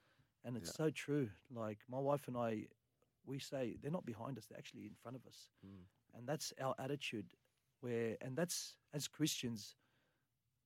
[0.44, 0.72] and it's Yeah.
[0.72, 1.30] so true.
[1.50, 2.68] Like my wife and I,
[3.24, 5.84] we say they're not behind us; they're actually in front of us, Mm.
[6.14, 7.34] and that's our attitude.
[7.80, 9.76] Where and that's as Christians,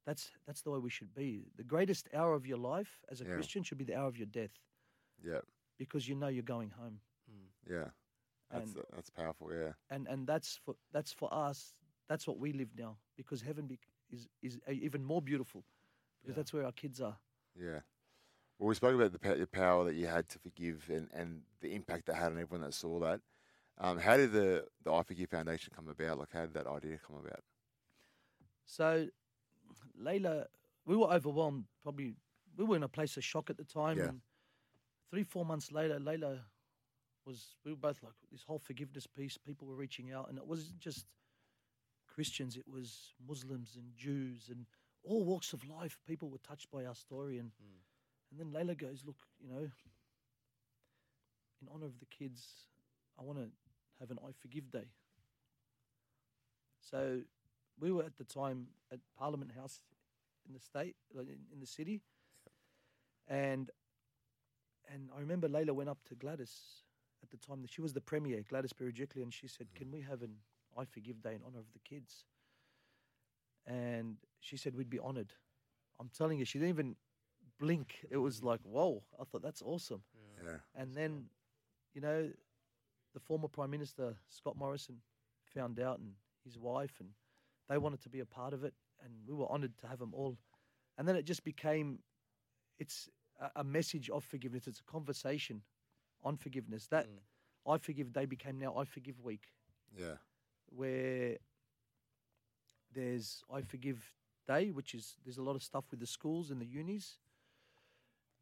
[0.07, 1.47] that's that's the way we should be.
[1.57, 3.35] The greatest hour of your life as a Yeah.
[3.35, 4.51] Christian should be the hour of your death,
[5.25, 5.41] yeah,
[5.79, 7.01] because you know you're going home.
[7.31, 7.49] Mm.
[7.71, 7.89] yeah.
[8.51, 9.53] That's And- that's powerful.
[9.53, 11.75] Yeah, and and that's for that's for us.
[12.09, 13.79] That's what we live now because heaven be,
[14.11, 15.65] is is uh, even more beautiful
[16.21, 16.37] because Yeah.
[16.37, 17.19] that's where our kids are.
[17.55, 17.81] yeah.
[18.59, 21.75] Well, we spoke about the, the power that you had to forgive and, and the
[21.75, 23.21] impact that had on everyone that saw that.
[23.83, 26.19] Um, how did the the I Foundation come about?
[26.19, 27.41] Like, how did that idea come about?
[28.65, 29.09] So,
[29.99, 30.47] Leila,
[30.87, 31.65] we were overwhelmed.
[31.83, 32.15] Probably
[32.57, 33.99] we were in a place of shock at the time.
[33.99, 34.05] Yeah.
[34.05, 34.21] And
[35.11, 36.39] three four months later, Leila
[37.27, 37.57] was.
[37.65, 39.37] We were both like this whole forgiveness piece.
[39.37, 41.07] People were reaching out, and it wasn't just
[42.07, 42.57] Christians.
[42.57, 44.67] It was Muslims and Jews and
[45.03, 45.99] all walks of life.
[46.07, 47.81] People were touched by our story, and Mm.
[48.31, 49.71] and then Leila goes, "Look, you know,
[51.61, 52.69] in honor of the kids,
[53.19, 53.51] I want to
[54.03, 54.89] have an I Forgive Day."
[56.81, 57.23] So
[57.81, 59.81] we were at the time at Parliament House
[60.47, 62.03] in the state, in, in the city,
[63.29, 63.71] and
[64.93, 66.85] and I remember Leila went up to Gladys
[67.23, 67.63] at the time.
[67.63, 69.79] that She was the premier, Gladys Berejiklian, and she said, mm.
[69.79, 70.37] "Can we have an
[70.77, 72.25] I Forgive Day in honor of the kids?"
[73.67, 75.33] And she said we'd be honoured.
[76.01, 76.97] I'm telling you, she didn't even
[77.61, 78.05] blink.
[78.11, 79.05] It was like, whoa!
[79.21, 80.03] I thought that's awesome.
[80.45, 81.27] Yeah, And then,
[81.95, 82.31] you know,
[83.15, 84.97] the former Prime Minister, Scott Morrison,
[85.55, 86.13] found out and
[86.45, 87.11] his wife, and
[87.69, 88.75] they wanted to be a part of it.
[89.05, 90.39] And we were honoured to have them all.
[90.97, 91.99] And then it just became,
[92.79, 93.09] it's
[93.41, 94.67] a, a message of forgiveness.
[94.67, 95.63] It's a conversation
[96.23, 96.87] on forgiveness.
[96.89, 97.73] That Mm.
[97.75, 99.53] I Forgive Day became now I Forgive Week,
[99.97, 100.17] yeah,
[100.67, 101.37] where
[102.93, 104.15] there's I Forgive
[104.47, 107.19] Day, which is there's a lot of stuff with the schools and the unis.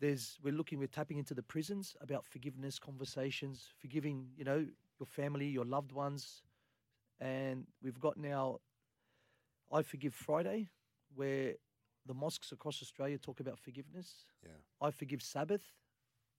[0.00, 4.66] There's we're looking, we're tapping into the prisons about forgiveness conversations, forgiving, you know,
[4.98, 6.42] your family, your loved ones,
[7.20, 8.58] and we've got now
[9.72, 10.70] I Forgive Friday,
[11.14, 11.54] where
[12.06, 14.24] the mosques across Australia talk about forgiveness.
[14.42, 14.52] yeah.
[14.80, 15.62] I Forgive Sabbath,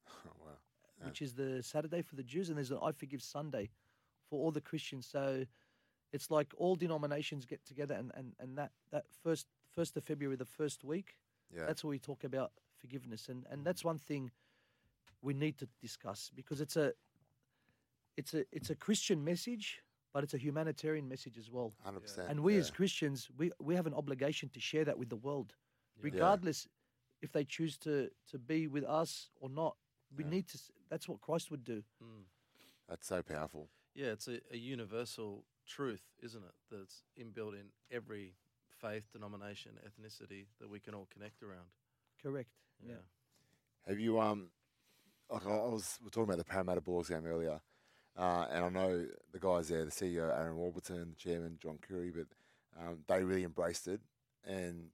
[0.07, 0.57] Oh, wow.
[1.05, 3.69] which is the Saturday for the Jews, and there's an I Forgive Sunday
[4.29, 5.05] for all the Christians.
[5.05, 5.45] So
[6.11, 10.35] it's like all denominations get together, and, and, and that, that first first of February,
[10.35, 11.15] the first week,
[11.55, 11.65] Yeah.
[11.67, 14.31] that's where we talk about forgiveness, and and that's one thing
[15.21, 16.93] we need to discuss because it's a
[18.17, 19.81] it's a it's a Christian message,
[20.13, 21.73] but it's a humanitarian message as well.
[21.83, 22.29] Hundred percent.
[22.29, 22.59] And we yeah.
[22.59, 25.53] as Christians, we, we have an obligation to share that with the world,
[25.95, 26.03] Yeah.
[26.11, 26.67] regardless
[27.21, 29.75] if they choose to, to be with us or not.
[30.17, 30.31] We Yeah.
[30.31, 30.57] need to.
[30.89, 31.83] That's what Christ would do.
[32.03, 32.25] Mm.
[32.89, 33.69] That's so powerful.
[33.93, 36.55] Yeah, it's a, a universal truth, isn't it?
[36.69, 38.35] That's inbuilt in every
[38.81, 41.69] faith, denomination, ethnicity that we can all connect around.
[42.23, 42.49] Correct.
[42.85, 42.95] Yeah.
[43.87, 44.49] Have you um
[45.29, 47.61] like I I was we were talking about the Parramatta Bulldogs game earlier,
[48.17, 52.11] uh, and I know the guys there, the CEO Aaron Warburton, the chairman John Curry,
[52.11, 52.27] but
[52.79, 54.01] um, they really embraced it,
[54.45, 54.89] and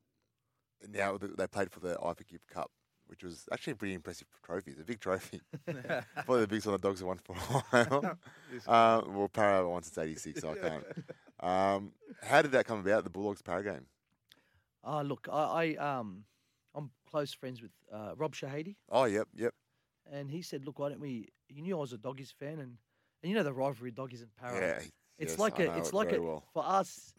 [0.87, 2.71] now they played for the I Forgive Cup,
[3.07, 4.71] which was actually a pretty impressive trophy.
[4.71, 8.17] It's a big trophy, probably the biggest one the Dogs have won for a while.
[8.67, 10.85] uh, well, Para won since '86, so I can't.
[11.39, 11.91] Um,
[12.23, 13.03] how did that come about?
[13.03, 13.85] The Bulldogs Para game.
[14.83, 16.23] Ah, look, I, I um, I'm
[17.10, 19.54] close friends with uh, Rob Shahady, Oh, yep, yep.
[20.12, 22.78] and he said, "Look, why don't we?" He knew I was a doggies fan, and
[23.22, 24.56] and you know the rivalry doggies and Para.
[24.60, 24.80] Yeah,
[25.20, 26.43] It's yes, like I a, it's it like a, well.
[26.54, 27.13] for us,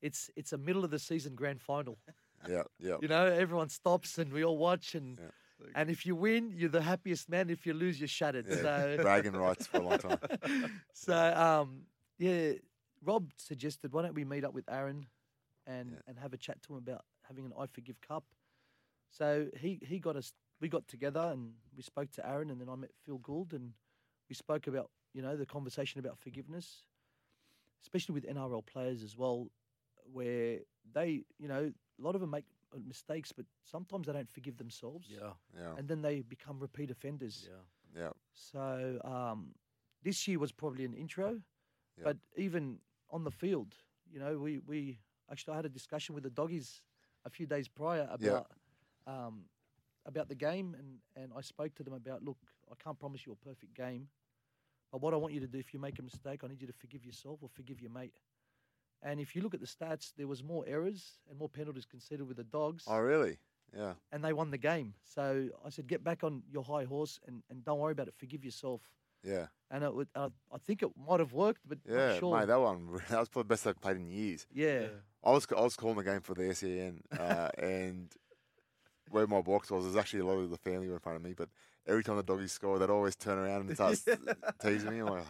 [0.00, 1.98] it's it's a middle of the season grand final.
[2.48, 2.96] Yeah, yeah.
[3.00, 5.70] You know, everyone stops and we all watch, and Yeah.
[5.76, 7.50] and if you win, you're the happiest man.
[7.50, 8.46] If you lose, you're shattered.
[8.48, 10.18] Yeah, So bragging rights for a long time.
[10.92, 11.82] so um,
[12.18, 12.54] yeah,
[13.04, 15.06] Rob suggested why don't we meet up with Aaron
[15.66, 15.98] and Yeah.
[16.08, 18.24] and have a chat to him about having an I Forgive Cup.
[19.12, 20.34] So he he got us.
[20.60, 23.74] We got together and we spoke to Aaron, and then I met Phil Gould, and
[24.28, 26.86] we spoke about you know the conversation about forgiveness,
[27.82, 29.50] especially with NRL players as well,
[30.12, 30.60] where
[30.92, 34.56] they you know a lot of them make uh, mistakes, but sometimes they don't forgive
[34.56, 37.50] themselves, Yeah, Yeah, and then they become repeat offenders.
[37.50, 38.02] yeah.
[38.02, 39.54] yeah, So um,
[40.02, 41.42] this year was probably an intro,
[41.98, 42.04] Yeah.
[42.04, 43.76] but even on the field,
[44.10, 46.82] you know, we, we actually I had a discussion with the doggies
[47.24, 48.46] a few days prior about
[49.06, 49.44] um,
[50.06, 52.36] about the game, and, and I spoke to them about look,
[52.70, 54.08] I can't promise you a perfect game,
[54.90, 56.66] but what I want you to do if you make a mistake, I need you
[56.66, 58.14] to forgive yourself or forgive your mate.
[59.04, 62.26] And if you look at the stats, there was more errors and more penalties conceded
[62.28, 63.38] with the dogs Oh, really?
[63.76, 64.94] Yeah, and they won the game.
[65.02, 68.14] So I said, get back on your high horse and, and don't worry about it.
[68.16, 68.82] Forgive yourself.
[69.24, 72.38] yeah, And it would, uh, I think it might have worked, but yeah, not sure.
[72.38, 72.46] mate.
[72.48, 74.46] That one, that was probably the best I've played in years.
[74.52, 74.86] yeah.
[75.24, 78.12] I was, I was calling the game for the SEN, uh, and
[79.12, 81.22] where my box was, there's actually a lot of the family were in front of
[81.22, 81.34] me.
[81.34, 81.48] But
[81.86, 83.98] every time the doggies score, they'd always turn around and start
[84.62, 84.98] teasing me.
[85.00, 85.26] I'm like,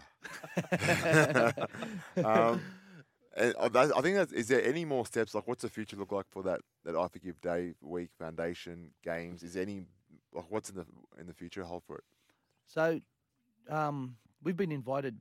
[2.24, 2.62] um,
[3.36, 3.66] and I
[3.96, 5.34] I think that's, is there any more steps?
[5.34, 9.42] Like, what's the future look like for that that I Forgive Day week foundation games?
[9.42, 9.84] Is there any
[10.32, 10.86] like what's in the
[11.18, 12.04] in the future hold for it?
[12.66, 13.00] So
[13.68, 15.18] um, we've been invited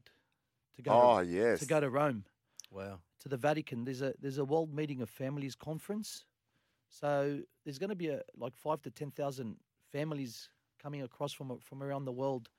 [0.75, 2.25] to go Oh to, yes, to go to Rome,
[2.69, 2.99] Wow.
[3.21, 3.85] to the Vatican.
[3.85, 6.25] There's a there's a World Meeting of Families conference.
[6.91, 9.57] So there's going to be a like five to ten thousand
[9.91, 10.49] families
[10.81, 12.49] coming across from from around the world,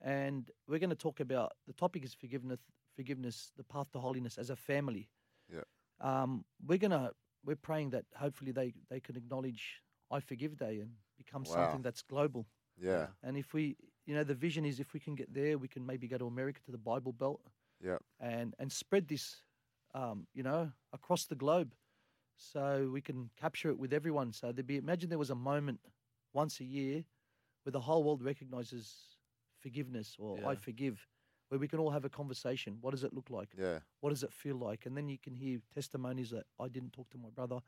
[0.00, 2.60] and we're going to talk about the topic is forgiveness,
[2.94, 5.10] forgiveness, the path to holiness as a family.
[5.52, 5.64] Yeah.
[6.00, 7.12] Um, we're gonna
[7.44, 11.54] we're praying that hopefully they they can acknowledge I Forgive Day and become Wow.
[11.54, 12.46] something that's global.
[12.78, 15.68] yeah, And if we, you know, the vision is if we can get there, we
[15.68, 17.40] can maybe go to America to the Bible Belt.
[17.82, 18.02] Yep.
[18.20, 19.42] And and spread this,
[19.94, 21.74] um, you know, across the globe,
[22.36, 24.32] so we can capture it with everyone.
[24.32, 25.80] So there'd be imagine there was a moment
[26.32, 27.04] once a year
[27.64, 29.16] where the whole world recognizes
[29.60, 31.06] forgiveness or I forgive,
[31.48, 32.78] where we can all have a conversation.
[32.80, 33.48] What does it look like?
[33.58, 34.86] yeah, What does it feel like?
[34.86, 37.58] And then you can hear testimonies that I didn't talk to my brother,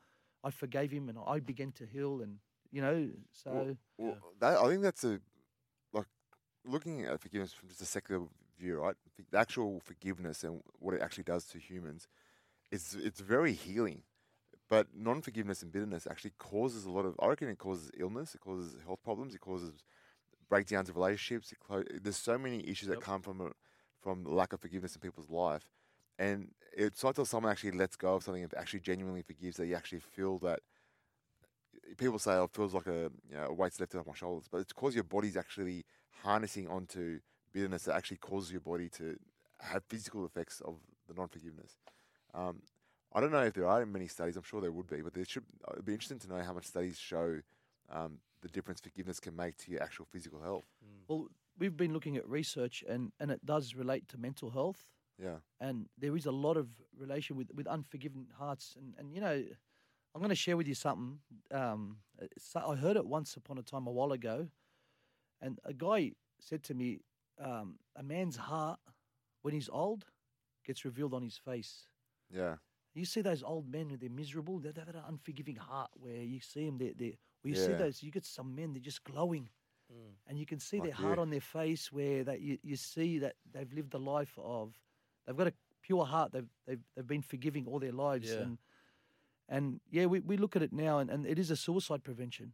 [0.44, 2.36] I forgave him, and I began to heal, and
[2.70, 3.50] you know, so.
[3.50, 5.20] Well, well, that, I think that's a
[5.92, 6.06] like
[6.64, 8.26] looking at forgiveness from just a secular
[8.58, 8.94] view, right?
[9.30, 12.06] The actual forgiveness and what it actually does to humans
[12.70, 14.02] is it's very healing.
[14.68, 17.14] But non-forgiveness and bitterness actually causes a lot of.
[17.20, 18.34] I reckon it causes illness.
[18.34, 19.34] It causes health problems.
[19.34, 19.72] It causes
[20.48, 21.52] breakdowns of relationships.
[21.52, 23.50] It clo- there's so many issues that come from a,
[24.02, 25.70] from lack of forgiveness in people's life,
[26.18, 29.66] and it's not until someone actually lets go of something and actually genuinely forgives that
[29.66, 30.60] you actually feel that
[31.96, 34.48] people say, "Oh, it feels like a you know, a weight's lifted off my shoulders,"
[34.50, 35.84] but it's because your body's actually
[36.22, 37.20] harnessing onto
[37.52, 39.18] bitterness that actually causes your body to
[39.60, 40.76] have physical effects of
[41.08, 41.78] the non-forgiveness.
[42.34, 42.62] Um,
[43.12, 44.36] I don't know if there are many studies.
[44.36, 45.44] I'm sure there would be, but there should.
[45.72, 47.40] It'd be interesting to know how much studies show
[47.90, 50.66] um, the difference forgiveness can make to your actual physical health.
[51.08, 55.36] Well, we've been looking at research, and, and it does relate to mental health, Yeah,
[55.60, 58.76] and there is a lot of relation with, with unforgiven hearts.
[58.78, 59.42] And, and you know,
[60.14, 61.18] I'm going to share with you something.
[61.50, 64.48] Um, it's- I heard it once upon a time a while ago,
[65.40, 67.00] and a guy said to me,
[67.40, 68.80] um, "A man's heart,
[69.42, 70.04] when he's old,
[70.64, 71.88] gets revealed on his face."
[72.30, 72.56] Yeah.
[72.98, 76.40] You see those old men they're miserable, they they have an unforgiving heart where you
[76.40, 79.48] see them, they they where you see those, you get some men, they're just glowing.
[79.92, 80.12] Mm.
[80.26, 81.22] And you can see Like their heart you.
[81.22, 84.78] on their face where that you, you see that they've lived a life of,
[85.24, 88.30] they've got a pure heart, they've, they've, they've been forgiving all their lives.
[88.30, 88.40] Yeah.
[88.40, 88.58] And,
[89.48, 92.52] and yeah, we, we look at it now and, and it is a suicide prevention.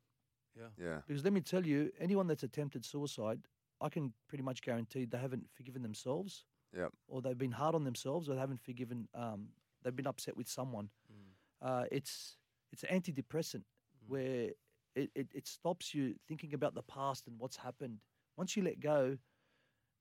[0.56, 0.68] Yeah.
[0.78, 0.98] Yeah.
[1.06, 3.40] Because let me tell you, anyone that's attempted suicide,
[3.80, 6.44] I can pretty much guarantee they haven't forgiven themselves.
[6.76, 6.92] Yep.
[7.08, 9.08] Or they've been hard on themselves, or they haven't forgiven.
[9.14, 9.48] Um,
[9.84, 10.88] they've been upset with someone.
[11.12, 11.68] Mm.
[11.68, 12.36] Uh, it's
[12.72, 13.62] it's an antidepressant
[14.08, 14.50] where
[14.96, 17.98] it, it, it stops you thinking about the past and what's happened.
[18.36, 19.16] Once you let go,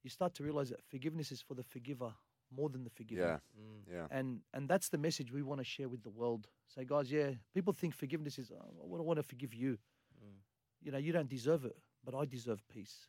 [0.04, 2.13] you start to realize that forgiveness is for the forgiver
[2.56, 3.26] more than the forgiven.
[3.26, 3.38] Yeah.
[3.60, 3.93] Mm.
[3.93, 4.08] Yeah.
[4.12, 6.48] And and that's the message we want to share with the world.
[6.67, 9.78] Say, guys, yeah, people think forgiveness is, oh, I want to forgive you.
[10.24, 10.38] Mm.
[10.82, 13.08] You know, you don't deserve it, but I deserve peace.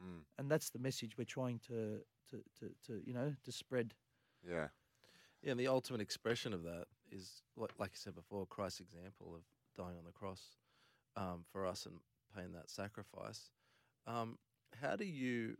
[0.00, 0.22] Mm.
[0.38, 1.98] And that's the message we're trying to,
[2.30, 3.94] to, to, to you know, to spread.
[4.48, 4.68] Yeah.
[5.42, 9.34] Yeah, and the ultimate expression of that is, like, like you said before, Christ's example
[9.34, 9.42] of
[9.76, 10.42] dying on the cross
[11.16, 11.96] um, for us and
[12.34, 13.50] paying that sacrifice.
[14.06, 14.38] Um,
[14.82, 15.56] how do you,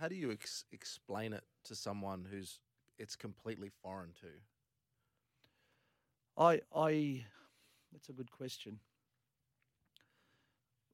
[0.00, 2.58] how do you ex- explain it to someone who's
[2.98, 4.28] it's completely foreign to?
[6.36, 7.24] I, I,
[7.92, 8.78] that's a good question.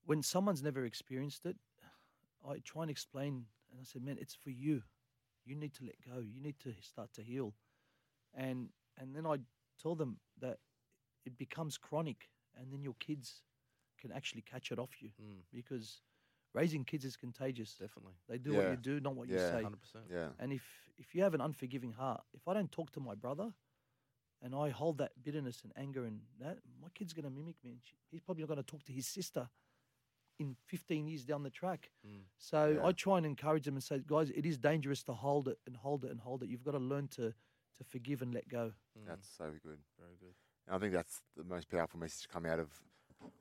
[0.06, 1.56] When someone's never experienced it,
[2.48, 4.82] I try and explain, and I said, man, it's for you.
[5.44, 6.20] You need to let go.
[6.20, 7.54] You need to start to heal,
[8.34, 9.38] and and then I
[9.80, 10.58] tell them that
[11.24, 13.42] it becomes chronic, and then your kids
[14.00, 16.02] can actually catch it off you Mm, because
[16.54, 17.74] raising kids is contagious.
[17.74, 19.50] definitely, They do what you do, not what you Yeah.
[19.50, 19.62] say.
[19.62, 20.04] hundred percent.
[20.10, 20.30] Yeah.
[20.38, 20.64] And if
[20.98, 23.52] if you have an unforgiving heart, if I don't talk to my brother,
[24.40, 27.72] and I hold that bitterness and anger and that, my kid's going to mimic me.
[27.72, 29.48] And she, he's probably not going to talk to his sister
[30.38, 31.90] in 15 years down the track.
[32.06, 32.22] Mm.
[32.38, 32.86] So Yeah.
[32.86, 35.76] I try and encourage them and say, guys, it is dangerous to hold it and
[35.76, 36.48] hold it and hold it.
[36.48, 37.34] You've got to learn to
[37.78, 38.72] to forgive and let go.
[38.98, 39.78] Mm, That's so good.
[39.98, 40.34] very good.
[40.66, 42.68] And I think that's the most powerful message to come out of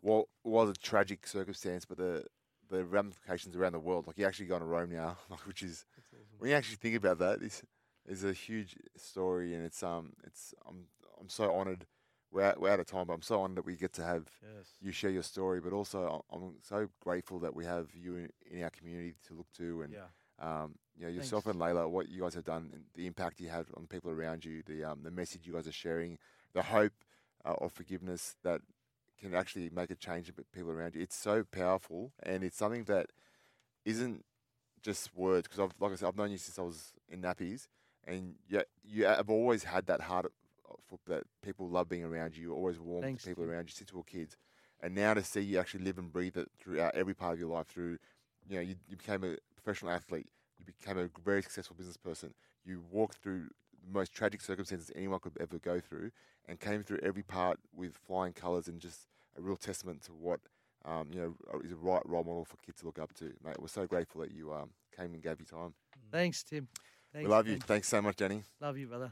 [0.02, 2.26] what was a tragic circumstance, but the
[2.70, 4.08] the ramifications around the world.
[4.08, 6.26] Like you actually go to Rome now, like, which is awesome.
[6.40, 7.64] when you actually think about that, this
[8.06, 10.86] is a huge story, and it's um, it's I'm
[11.20, 11.86] I'm so honoured.
[12.30, 14.30] We're out, we're out of time, but I'm so honoured that we get to have
[14.44, 14.68] Yes.
[14.82, 15.62] you share your story.
[15.62, 19.34] But also, I- I'm so grateful that we have you in, in our community to
[19.34, 20.08] look to, and yeah.
[20.40, 23.50] Um, you know yourself and Leila, what you guys have done, and the impact you
[23.50, 26.18] had on people around you, the um, the message you guys are sharing,
[26.54, 26.94] the hope
[27.46, 28.62] uh, of forgiveness that
[29.20, 31.02] can actually make a change in people around you.
[31.02, 33.08] It's so powerful, and it's something that
[33.86, 34.26] isn't
[34.82, 35.48] just words.
[35.48, 37.68] Because I've, like I said, I've known you since I was in nappies,
[38.06, 40.32] and yet you have always had that heart
[40.88, 42.44] for that people love being around you.
[42.44, 44.38] You're always warm Thanks, to people around you since we were kids,
[44.82, 47.50] and now to see you actually live and breathe it throughout every part of your
[47.50, 47.68] life.
[47.68, 47.98] Through,
[48.50, 50.28] you know, you, you became a professional athlete.
[50.60, 52.34] You became a very successful business person.
[52.66, 53.50] You walked through
[53.86, 56.12] the most tragic circumstances anyone could ever go through,
[56.48, 60.40] and came through every part with flying colours and just a real testament to what
[60.86, 63.34] um, you know is a right role model for kids to look up to.
[63.44, 65.74] Mate, we're so grateful that you um, came and gave your time.
[66.12, 66.68] Thanks, Tim.
[67.14, 67.54] Thanks, we love you.
[67.54, 67.66] thanks.
[67.66, 68.44] Thanks so much, Danny.
[68.62, 69.12] Love you, brother.